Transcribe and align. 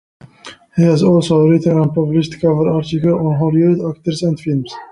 He 0.77 0.81
has 0.81 1.03
also 1.03 1.45
written 1.47 1.77
and 1.77 1.93
published 1.93 2.41
cover 2.41 2.71
articles 2.71 3.21
on 3.21 3.35
Hollywood 3.37 3.95
actors 3.97 4.23
and 4.23 4.39
films. 4.39 4.73